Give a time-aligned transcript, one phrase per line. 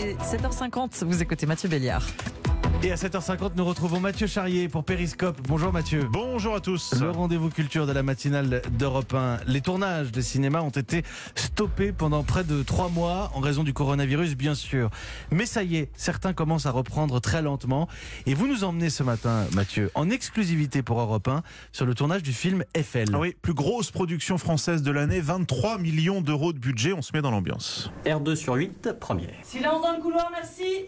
[0.00, 2.06] Il est 7h50, vous écoutez Mathieu Béliard.
[2.80, 5.40] Et à 7h50, nous retrouvons Mathieu Charrier pour Périscope.
[5.48, 6.06] Bonjour Mathieu.
[6.12, 6.94] Bonjour à tous.
[7.00, 9.38] Le rendez-vous culture de la matinale d'Europe 1.
[9.48, 11.02] Les tournages de cinéma ont été
[11.34, 14.90] stoppés pendant près de trois mois en raison du coronavirus, bien sûr.
[15.32, 17.88] Mais ça y est, certains commencent à reprendre très lentement.
[18.26, 21.42] Et vous nous emmenez ce matin, Mathieu, en exclusivité pour Europe 1
[21.72, 23.08] sur le tournage du film Eiffel.
[23.12, 26.92] Ah oui, plus grosse production française de l'année, 23 millions d'euros de budget.
[26.92, 27.90] On se met dans l'ambiance.
[28.06, 29.34] R2 sur 8, première.
[29.42, 30.86] Silence dans le couloir, merci.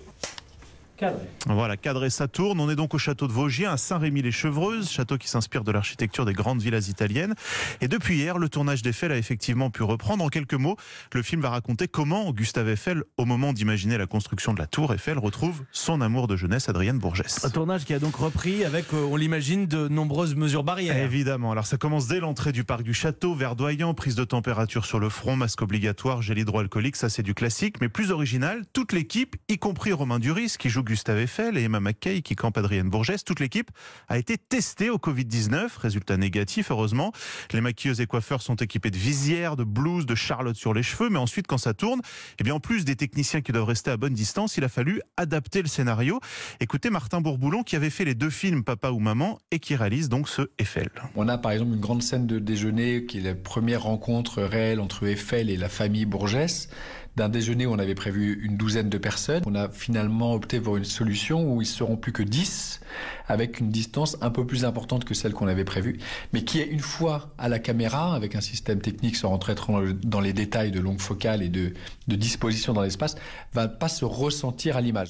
[1.47, 2.61] Voilà, cadré ça tourne.
[2.61, 6.33] On est donc au château de Vosgiens, à Saint-Rémy-les-Chevreuses, château qui s'inspire de l'architecture des
[6.33, 7.35] grandes villas italiennes.
[7.81, 10.25] Et depuis hier, le tournage d'Eiffel a effectivement pu reprendre.
[10.25, 10.77] En quelques mots,
[11.13, 14.93] le film va raconter comment Gustave Eiffel, au moment d'imaginer la construction de la tour
[14.93, 17.45] Eiffel, retrouve son amour de jeunesse, Adrienne Bourgès.
[17.45, 20.97] Un tournage qui a donc repris avec, euh, on l'imagine, de nombreuses mesures barrières.
[20.97, 21.53] Évidemment.
[21.53, 25.09] Alors ça commence dès l'entrée du parc du château, verdoyant, prise de température sur le
[25.09, 27.77] front, masque obligatoire, gel hydroalcoolique, ça c'est du classique.
[27.81, 31.79] Mais plus original, toute l'équipe, y compris Romain Duris qui joue Gustave Eiffel et Emma
[31.79, 33.71] McKay qui campe Adrienne Bourgès, toute l'équipe
[34.09, 35.79] a été testée au Covid-19.
[35.79, 37.13] Résultat négatif, heureusement.
[37.53, 41.09] Les maquilleuses et coiffeurs sont équipés de visières, de blouses, de charlotte sur les cheveux.
[41.09, 42.01] Mais ensuite, quand ça tourne,
[42.41, 45.01] eh bien, en plus des techniciens qui doivent rester à bonne distance, il a fallu
[45.17, 46.19] adapter le scénario.
[46.59, 50.09] Écoutez Martin Bourboulon qui avait fait les deux films Papa ou Maman et qui réalise
[50.09, 50.89] donc ce Eiffel.
[51.15, 54.81] On a par exemple une grande scène de déjeuner qui est la première rencontre réelle
[54.81, 56.69] entre Eiffel et la famille Bourgès.
[57.17, 60.80] D'un déjeuner on avait prévu une douzaine de personnes, on a finalement opté pour une
[60.85, 62.81] solution où ils seront plus que 10,
[63.29, 65.99] avec une distance un peu plus importante que celle qu'on avait prévue,
[66.33, 69.55] mais qui est une fois à la caméra, avec un système technique sans rentrer
[70.03, 71.73] dans les détails de longue focale et de
[72.09, 73.17] disposition dans l'espace,
[73.53, 75.09] va pas se ressentir à l'image.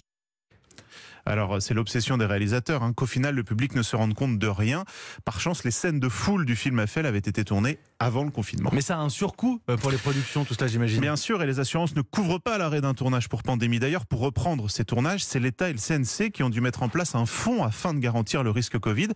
[1.26, 4.46] Alors c'est l'obsession des réalisateurs, hein, qu'au final le public ne se rende compte de
[4.46, 4.84] rien.
[5.24, 8.70] Par chance, les scènes de foule du film Eiffel avaient été tournées avant le confinement.
[8.72, 11.00] Mais ça a un surcoût euh, pour les productions, tout cela j'imagine.
[11.00, 13.78] Bien sûr, et les assurances ne couvrent pas l'arrêt d'un tournage pour pandémie.
[13.78, 16.88] D'ailleurs, pour reprendre ces tournages, c'est l'État et le CNC qui ont dû mettre en
[16.88, 19.08] place un fonds afin de garantir le risque Covid.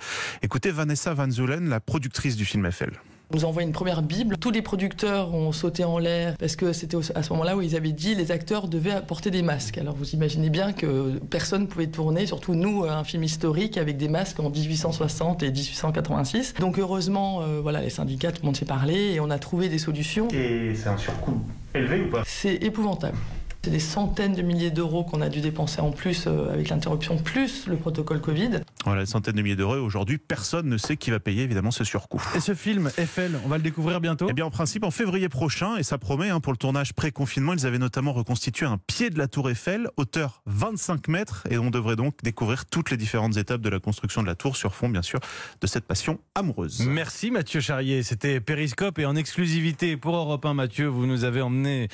[0.43, 2.93] Écoutez Vanessa Van Zulen, la productrice du film Eiffel.
[3.35, 4.37] Nous envoie une première Bible.
[4.39, 7.75] Tous les producteurs ont sauté en l'air parce que c'était à ce moment-là où ils
[7.75, 9.77] avaient dit les acteurs devaient porter des masques.
[9.77, 13.97] Alors vous imaginez bien que personne ne pouvait tourner, surtout nous, un film historique avec
[13.97, 16.55] des masques en 1860 et 1886.
[16.61, 19.69] Donc heureusement, euh, voilà, les syndicats, tout le monde s'est parlé et on a trouvé
[19.69, 20.29] des solutions.
[20.29, 21.41] Et c'est un surcoût
[21.75, 22.23] élevé ou pas?
[22.25, 23.19] C'est épouvantable.
[23.65, 27.17] C'est des centaines de milliers d'euros qu'on a dû dépenser en plus euh, avec l'interruption,
[27.17, 28.61] plus le protocole Covid.
[28.85, 29.77] Voilà, des centaines de milliers d'euros.
[29.77, 32.23] Aujourd'hui, personne ne sait qui va payer évidemment ce surcoût.
[32.37, 35.31] Et ce film, Eiffel, on va le découvrir bientôt Eh bien, en principe, en février
[35.31, 39.09] prochain, et ça promet, hein, pour le tournage pré-confinement, ils avaient notamment reconstitué un pied
[39.09, 43.39] de la tour Eiffel, hauteur 25 mètres, et on devrait donc découvrir toutes les différentes
[43.39, 45.19] étapes de la construction de la tour sur fond, bien sûr,
[45.63, 46.85] de cette passion amoureuse.
[46.87, 51.41] Merci Mathieu Charrier, c'était Périscope et en exclusivité pour Europe 1, Mathieu, vous nous avez
[51.41, 51.89] emmené,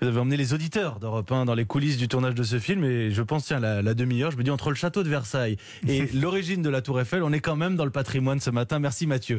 [0.00, 2.84] vous avez emmené les auditeurs d'Europe 1 dans les coulisses du tournage de ce film,
[2.84, 5.56] et je pense, tiens, la, la demi-heure, je me dis entre le château de Versailles
[5.88, 8.78] et l'origine de la tour Eiffel, on est quand même dans le patrimoine ce matin.
[8.78, 9.36] Merci Mathieu.